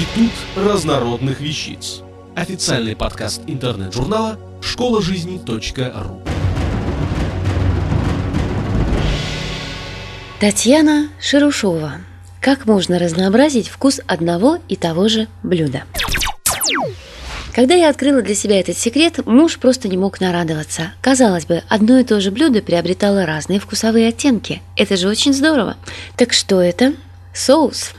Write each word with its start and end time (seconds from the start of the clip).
Институт 0.00 0.32
разнородных 0.56 1.40
вещиц. 1.40 2.00
Официальный 2.34 2.96
подкаст 2.96 3.42
интернет-журнала 3.46 4.38
школа 4.62 5.02
жизни.ру. 5.02 6.22
Татьяна 10.40 11.10
Шерушова. 11.20 11.96
Как 12.40 12.64
можно 12.64 12.98
разнообразить 12.98 13.68
вкус 13.68 14.00
одного 14.06 14.56
и 14.68 14.76
того 14.76 15.08
же 15.08 15.28
блюда? 15.42 15.82
Когда 17.54 17.74
я 17.74 17.90
открыла 17.90 18.22
для 18.22 18.34
себя 18.34 18.58
этот 18.58 18.78
секрет, 18.78 19.26
муж 19.26 19.58
просто 19.58 19.86
не 19.88 19.98
мог 19.98 20.18
нарадоваться. 20.18 20.94
Казалось 21.02 21.44
бы, 21.44 21.62
одно 21.68 21.98
и 21.98 22.04
то 22.04 22.22
же 22.22 22.30
блюдо 22.30 22.62
приобретало 22.62 23.26
разные 23.26 23.60
вкусовые 23.60 24.08
оттенки. 24.08 24.62
Это 24.76 24.96
же 24.96 25.08
очень 25.08 25.34
здорово. 25.34 25.76
Так 26.16 26.32
что 26.32 26.62
это? 26.62 26.94
Соус. 27.34 27.92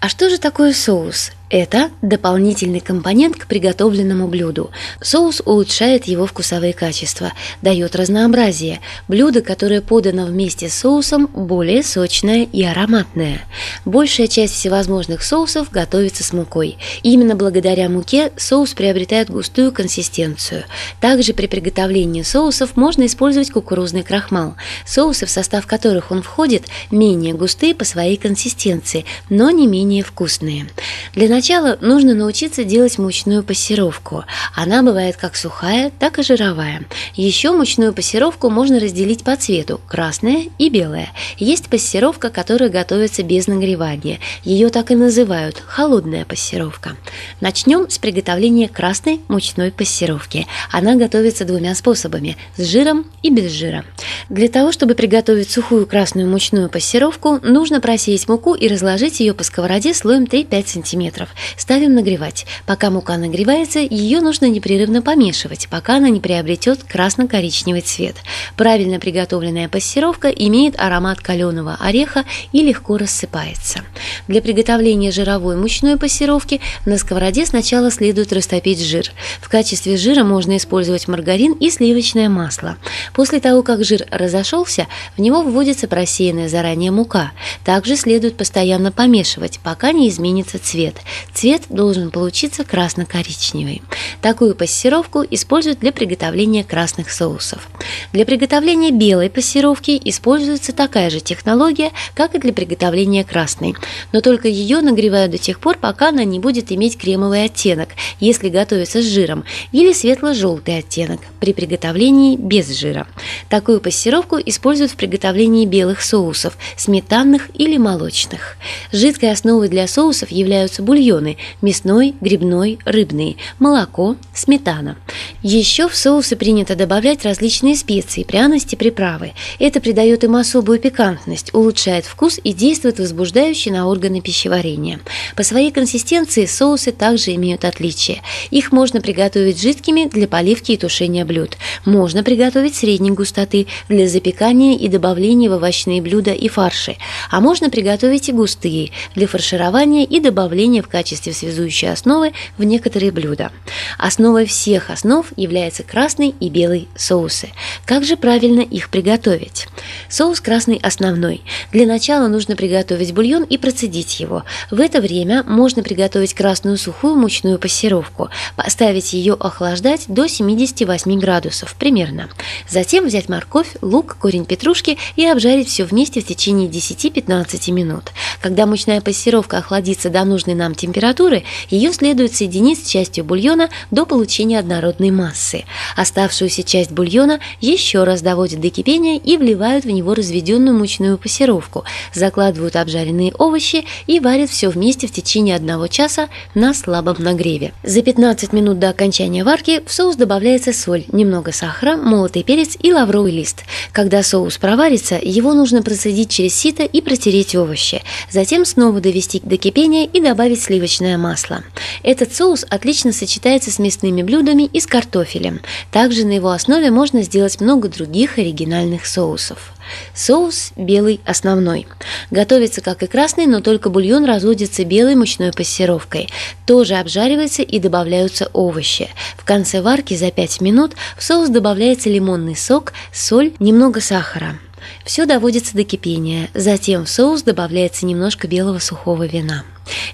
А 0.00 0.10
что 0.10 0.28
же 0.28 0.36
такое 0.38 0.74
соус? 0.74 1.32
Это 1.50 1.90
дополнительный 2.02 2.80
компонент 2.80 3.36
к 3.36 3.46
приготовленному 3.46 4.28
блюду. 4.28 4.70
Соус 5.00 5.40
улучшает 5.44 6.04
его 6.04 6.26
вкусовые 6.26 6.74
качества, 6.74 7.32
дает 7.62 7.96
разнообразие. 7.96 8.80
Блюдо, 9.08 9.40
которое 9.40 9.80
подано 9.80 10.26
вместе 10.26 10.68
с 10.68 10.74
соусом, 10.74 11.26
более 11.26 11.82
сочное 11.82 12.44
и 12.44 12.62
ароматное. 12.62 13.40
Большая 13.86 14.26
часть 14.26 14.54
всевозможных 14.54 15.22
соусов 15.22 15.70
готовится 15.70 16.22
с 16.22 16.34
мукой. 16.34 16.76
Именно 17.02 17.34
благодаря 17.34 17.88
муке 17.88 18.30
соус 18.36 18.74
приобретает 18.74 19.30
густую 19.30 19.72
консистенцию. 19.72 20.64
Также 21.00 21.32
при 21.32 21.46
приготовлении 21.46 22.22
соусов 22.22 22.76
можно 22.76 23.06
использовать 23.06 23.50
кукурузный 23.50 24.02
крахмал. 24.02 24.56
Соусы, 24.84 25.24
в 25.24 25.30
состав 25.30 25.66
которых 25.66 26.10
он 26.10 26.22
входит, 26.22 26.64
менее 26.90 27.32
густые 27.32 27.74
по 27.74 27.86
своей 27.86 28.18
консистенции, 28.18 29.06
но 29.30 29.50
не 29.50 29.66
менее 29.66 30.02
вкусные. 30.02 30.68
Для 31.14 31.37
начала 31.38 31.78
нужно 31.80 32.14
научиться 32.14 32.64
делать 32.64 32.98
мучную 32.98 33.44
пассировку. 33.44 34.24
Она 34.56 34.82
бывает 34.82 35.16
как 35.16 35.36
сухая, 35.36 35.92
так 35.96 36.18
и 36.18 36.24
жировая. 36.24 36.82
Еще 37.14 37.52
мучную 37.52 37.92
пассировку 37.92 38.50
можно 38.50 38.80
разделить 38.80 39.22
по 39.22 39.36
цвету– 39.36 39.80
красная 39.88 40.46
и 40.58 40.68
белая. 40.68 41.10
Есть 41.36 41.68
пассировка, 41.68 42.30
которая 42.30 42.70
готовится 42.70 43.22
без 43.22 43.46
нагревания. 43.46 44.18
Ее 44.42 44.68
так 44.70 44.90
и 44.90 44.96
называют– 44.96 45.62
холодная 45.68 46.24
пассировка. 46.24 46.96
Начнем 47.40 47.88
с 47.88 47.98
приготовления 47.98 48.68
красной 48.68 49.20
мучной 49.28 49.70
пассировки. 49.70 50.48
Она 50.72 50.96
готовится 50.96 51.44
двумя 51.44 51.76
способами– 51.76 52.36
с 52.56 52.64
жиром 52.64 53.06
и 53.22 53.30
без 53.30 53.52
жира. 53.52 53.84
Для 54.28 54.48
того, 54.48 54.72
чтобы 54.72 54.96
приготовить 54.96 55.52
сухую 55.52 55.86
красную 55.86 56.28
мучную 56.28 56.68
пассировку, 56.68 57.38
нужно 57.44 57.80
просеять 57.80 58.28
муку 58.28 58.54
и 58.54 58.66
разложить 58.66 59.20
ее 59.20 59.34
по 59.34 59.44
сковороде 59.44 59.94
слоем 59.94 60.24
3-5 60.24 60.84
см. 60.84 61.27
Ставим 61.56 61.94
нагревать. 61.94 62.46
Пока 62.66 62.90
мука 62.90 63.16
нагревается, 63.16 63.78
ее 63.78 64.20
нужно 64.20 64.46
непрерывно 64.46 65.02
помешивать, 65.02 65.68
пока 65.70 65.96
она 65.96 66.08
не 66.08 66.20
приобретет 66.20 66.84
красно-коричневый 66.84 67.80
цвет. 67.82 68.16
Правильно 68.56 68.98
приготовленная 69.00 69.68
пассировка 69.68 70.28
имеет 70.28 70.78
аромат 70.78 71.20
каленого 71.20 71.76
ореха 71.80 72.24
и 72.52 72.62
легко 72.62 72.96
рассыпается. 72.96 73.80
Для 74.28 74.42
приготовления 74.42 75.10
жировой 75.10 75.56
мучной 75.56 75.96
пассировки 75.96 76.60
на 76.86 76.98
сковороде 76.98 77.46
сначала 77.46 77.90
следует 77.90 78.32
растопить 78.32 78.80
жир. 78.80 79.12
В 79.40 79.48
качестве 79.48 79.96
жира 79.96 80.24
можно 80.24 80.56
использовать 80.56 81.08
маргарин 81.08 81.52
и 81.52 81.70
сливочное 81.70 82.28
масло. 82.28 82.76
После 83.14 83.40
того, 83.40 83.62
как 83.62 83.84
жир 83.84 84.06
разошелся, 84.10 84.86
в 85.16 85.20
него 85.20 85.42
вводится 85.42 85.88
просеянная 85.88 86.48
заранее 86.48 86.90
мука. 86.90 87.32
Также 87.64 87.96
следует 87.96 88.36
постоянно 88.36 88.92
помешивать, 88.92 89.60
пока 89.62 89.92
не 89.92 90.08
изменится 90.08 90.58
цвет. 90.58 90.96
Цвет 91.32 91.62
должен 91.68 92.10
получиться 92.10 92.64
красно-коричневый. 92.64 93.82
Такую 94.22 94.54
пассировку 94.54 95.24
используют 95.28 95.80
для 95.80 95.92
приготовления 95.92 96.64
красных 96.64 97.10
соусов. 97.10 97.68
Для 98.12 98.24
приготовления 98.24 98.90
белой 98.90 99.30
пассировки 99.30 100.00
используется 100.04 100.72
такая 100.72 101.10
же 101.10 101.20
технология, 101.20 101.92
как 102.14 102.34
и 102.34 102.38
для 102.38 102.52
приготовления 102.52 103.24
красной, 103.24 103.74
но 104.12 104.20
только 104.20 104.48
ее 104.48 104.80
нагревают 104.80 105.32
до 105.32 105.38
тех 105.38 105.60
пор, 105.60 105.78
пока 105.78 106.08
она 106.08 106.24
не 106.24 106.38
будет 106.38 106.72
иметь 106.72 106.98
кремовый 106.98 107.44
оттенок, 107.44 107.90
если 108.20 108.48
готовится 108.48 109.02
с 109.02 109.06
жиром, 109.06 109.44
или 109.72 109.92
светло-желтый 109.92 110.78
оттенок 110.78 111.20
при 111.40 111.52
приготовлении 111.52 112.36
без 112.36 112.68
жира. 112.76 113.06
Такую 113.48 113.80
пассировку 113.80 114.38
используют 114.44 114.92
в 114.92 114.96
приготовлении 114.96 115.66
белых 115.66 116.02
соусов, 116.02 116.56
сметанных 116.76 117.50
или 117.54 117.76
молочных. 117.76 118.56
Жидкой 118.92 119.32
основой 119.32 119.68
для 119.68 119.86
соусов 119.86 120.30
являются 120.30 120.82
бульоны, 120.82 121.36
мясной, 121.62 122.14
грибной, 122.20 122.78
рыбный, 122.84 123.36
молоко, 123.58 124.16
сметана. 124.34 124.96
Еще 125.42 125.88
в 125.88 125.96
соусы 125.96 126.36
принято 126.36 126.74
добавлять 126.74 127.24
различные 127.24 127.76
специи, 127.76 128.24
пряности, 128.24 128.76
приправы. 128.76 129.32
Это 129.58 129.80
придает 129.80 130.24
им 130.24 130.36
особую 130.36 130.78
пикантность, 130.78 131.54
улучшает 131.54 132.04
вкус 132.04 132.40
и 132.42 132.52
действует 132.52 132.98
возбуждающе 132.98 133.72
на 133.72 133.77
органы 133.86 134.20
пищеварения. 134.20 135.00
По 135.36 135.42
своей 135.42 135.70
консистенции 135.70 136.46
соусы 136.46 136.92
также 136.92 137.34
имеют 137.34 137.64
отличия. 137.64 138.22
Их 138.50 138.72
можно 138.72 139.00
приготовить 139.00 139.60
жидкими 139.60 140.08
для 140.08 140.26
поливки 140.28 140.72
и 140.72 140.76
тушения 140.76 141.24
блюд. 141.24 141.56
Можно 141.84 142.22
приготовить 142.22 142.74
средней 142.74 143.10
густоты 143.10 143.66
для 143.88 144.08
запекания 144.08 144.76
и 144.76 144.88
добавления 144.88 145.50
в 145.50 145.54
овощные 145.54 146.02
блюда 146.02 146.32
и 146.32 146.48
фарши. 146.48 146.96
А 147.30 147.40
можно 147.40 147.70
приготовить 147.70 148.28
и 148.28 148.32
густые 148.32 148.90
для 149.14 149.26
фарширования 149.26 150.04
и 150.04 150.20
добавления 150.20 150.82
в 150.82 150.88
качестве 150.88 151.32
связующей 151.32 151.90
основы 151.90 152.32
в 152.56 152.64
некоторые 152.64 153.12
блюда. 153.12 153.52
Основой 153.98 154.46
всех 154.46 154.90
основ 154.90 155.26
является 155.36 155.82
красный 155.82 156.34
и 156.40 156.48
белый 156.48 156.88
соусы. 156.96 157.48
Как 157.84 158.04
же 158.04 158.16
правильно 158.16 158.60
их 158.60 158.90
приготовить? 158.90 159.66
Соус 160.08 160.40
красный 160.40 160.78
основной. 160.82 161.42
Для 161.72 161.86
начала 161.86 162.28
нужно 162.28 162.56
приготовить 162.56 163.12
бульон 163.12 163.44
и 163.44 163.58
процедить 163.68 164.18
его. 164.18 164.44
В 164.70 164.80
это 164.80 165.02
время 165.02 165.42
можно 165.42 165.82
приготовить 165.82 166.32
красную 166.32 166.78
сухую 166.78 167.16
мучную 167.16 167.58
пассировку, 167.58 168.30
поставить 168.56 169.12
ее 169.12 169.34
охлаждать 169.34 170.06
до 170.08 170.26
78 170.26 171.20
градусов 171.20 171.74
примерно. 171.74 172.30
Затем 172.66 173.06
взять 173.06 173.28
морковь, 173.28 173.76
лук, 173.82 174.16
корень 174.18 174.46
петрушки 174.46 174.96
и 175.16 175.26
обжарить 175.26 175.68
все 175.68 175.84
вместе 175.84 176.22
в 176.22 176.26
течение 176.26 176.66
10-15 176.66 177.70
минут. 177.72 178.04
Когда 178.40 178.64
мучная 178.64 179.02
пассировка 179.02 179.58
охладится 179.58 180.08
до 180.08 180.24
нужной 180.24 180.54
нам 180.54 180.74
температуры, 180.74 181.44
ее 181.68 181.92
следует 181.92 182.34
соединить 182.34 182.82
с 182.82 182.88
частью 182.88 183.24
бульона 183.24 183.68
до 183.90 184.06
получения 184.06 184.58
однородной 184.58 185.10
массы. 185.10 185.64
Оставшуюся 185.94 186.62
часть 186.62 186.90
бульона 186.90 187.40
еще 187.60 188.04
раз 188.04 188.22
доводят 188.22 188.62
до 188.62 188.70
кипения 188.70 189.18
и 189.18 189.36
вливают 189.36 189.84
в 189.84 189.90
него 189.90 190.14
разведенную 190.14 190.74
мучную 190.74 191.18
пассировку, 191.18 191.84
закладывают 192.14 192.76
обжаренные 192.76 193.34
овощи 193.34 193.57
и 194.06 194.20
варят 194.20 194.50
все 194.50 194.68
вместе 194.68 195.06
в 195.06 195.12
течение 195.12 195.56
одного 195.56 195.86
часа 195.88 196.28
на 196.54 196.74
слабом 196.74 197.16
нагреве. 197.18 197.72
За 197.82 198.02
15 198.02 198.52
минут 198.52 198.78
до 198.78 198.90
окончания 198.90 199.44
варки 199.44 199.82
в 199.84 199.92
соус 199.92 200.16
добавляется 200.16 200.72
соль, 200.72 201.04
немного 201.12 201.52
сахара, 201.52 201.96
молотый 201.96 202.42
перец 202.42 202.76
и 202.80 202.92
лавровый 202.92 203.32
лист. 203.32 203.64
Когда 203.92 204.22
соус 204.22 204.58
проварится, 204.58 205.18
его 205.20 205.54
нужно 205.54 205.82
процедить 205.82 206.30
через 206.30 206.54
сито 206.54 206.84
и 206.84 207.00
протереть 207.00 207.54
овощи. 207.54 208.02
Затем 208.30 208.64
снова 208.64 209.00
довести 209.00 209.40
до 209.42 209.56
кипения 209.56 210.06
и 210.06 210.20
добавить 210.20 210.62
сливочное 210.62 211.18
масло. 211.18 211.64
Этот 212.02 212.34
соус 212.34 212.64
отлично 212.68 213.12
сочетается 213.12 213.70
с 213.70 213.78
мясными 213.78 214.22
блюдами 214.22 214.64
и 214.64 214.80
с 214.80 214.86
картофелем. 214.86 215.60
Также 215.90 216.24
на 216.24 216.32
его 216.32 216.50
основе 216.50 216.90
можно 216.90 217.22
сделать 217.22 217.60
много 217.60 217.88
других 217.88 218.38
оригинальных 218.38 219.06
соусов. 219.06 219.72
Соус 220.14 220.72
белый 220.76 221.20
основной. 221.24 221.86
Готовится 222.30 222.80
как 222.80 223.02
и 223.02 223.06
красный, 223.06 223.46
но 223.46 223.60
только 223.60 223.90
бульон 223.90 224.24
разводится 224.24 224.84
белой 224.84 225.14
мучной 225.14 225.52
пассировкой. 225.52 226.28
Тоже 226.66 226.94
обжаривается 226.94 227.62
и 227.62 227.78
добавляются 227.78 228.50
овощи. 228.52 229.08
В 229.36 229.44
конце 229.44 229.80
варки 229.82 230.14
за 230.14 230.30
5 230.30 230.60
минут 230.60 230.92
в 231.16 231.24
соус 231.24 231.48
добавляется 231.48 232.08
лимонный 232.08 232.56
сок, 232.56 232.92
соль, 233.12 233.52
немного 233.58 234.00
сахара. 234.00 234.58
Все 235.04 235.26
доводится 235.26 235.74
до 235.76 235.84
кипения. 235.84 236.48
Затем 236.54 237.04
в 237.04 237.10
соус 237.10 237.42
добавляется 237.42 238.06
немножко 238.06 238.46
белого 238.46 238.78
сухого 238.78 239.26
вина. 239.26 239.64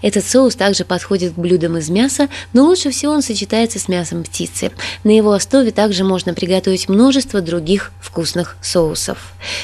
Этот 0.02 0.24
соус 0.24 0.54
также 0.54 0.84
подходит 0.84 1.34
к 1.34 1.38
блюдам 1.38 1.76
из 1.78 1.88
мяса, 1.90 2.28
но 2.52 2.64
лучше 2.64 2.90
всего 2.90 3.12
он 3.12 3.22
сочетается 3.22 3.78
с 3.78 3.88
мясом 3.88 4.24
птицы. 4.24 4.70
На 5.02 5.10
его 5.10 5.32
основе 5.32 5.70
также 5.70 6.04
можно 6.04 6.34
приготовить 6.34 6.88
множество 6.88 7.40
других 7.40 7.92
вкусных 8.00 8.56
соусов. 8.62 9.18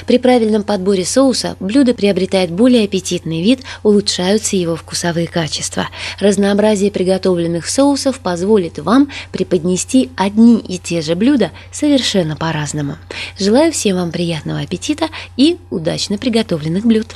При 0.07 0.19
правильном 0.19 0.62
подборе 0.62 1.05
соуса 1.05 1.57
блюдо 1.61 1.95
приобретает 1.95 2.51
более 2.51 2.85
аппетитный 2.85 3.43
вид, 3.43 3.61
улучшаются 3.83 4.57
его 4.57 4.77
вкусовые 4.77 5.27
качества. 5.27 5.89
Разнообразие 6.19 6.91
приготовленных 6.91 7.69
соусов 7.69 8.21
позволит 8.21 8.79
вам 8.79 9.11
преподнести 9.33 10.11
одни 10.17 10.59
и 10.59 10.79
те 10.79 11.03
же 11.03 11.15
блюда 11.15 11.51
совершенно 11.73 12.37
по-разному. 12.37 12.97
Желаю 13.39 13.73
всем 13.73 13.97
вам 13.97 14.11
приятного 14.11 14.61
аппетита 14.61 15.09
и 15.37 15.59
удачно 15.71 16.19
приготовленных 16.19 16.85
блюд. 16.85 17.15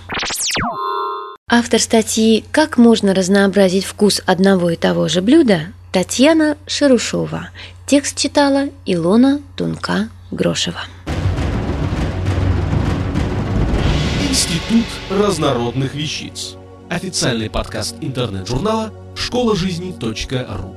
Автор 1.50 1.78
статьи 1.78 2.42
«Как 2.52 2.78
можно 2.78 3.12
разнообразить 3.12 3.84
вкус 3.84 4.22
одного 4.24 4.70
и 4.70 4.76
того 4.76 5.08
же 5.08 5.20
блюда» 5.20 5.74
Татьяна 5.92 6.56
Шерушова. 6.66 7.50
Текст 7.86 8.16
читала 8.16 8.70
Илона 8.86 9.42
Тунка-Грошева. 9.54 10.80
Институт 14.26 14.86
разнородных 15.10 15.94
вещиц. 15.94 16.54
Официальный 16.88 17.50
подкаст 17.50 17.96
интернет-журнала 18.00 18.94
школа 19.14 19.54
жизни.ру. 19.54 20.76